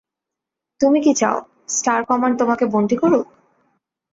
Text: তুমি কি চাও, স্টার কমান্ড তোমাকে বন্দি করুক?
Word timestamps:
তুমি 0.81 0.99
কি 1.01 1.11
চাও, 1.15 1.37
স্টার 1.69 1.99
কমান্ড 2.05 2.35
তোমাকে 2.39 2.65
বন্দি 2.65 2.95
করুক? 2.95 3.27